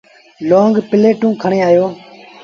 [0.49, 1.85] لونگ پليٽون کڻي آيو۔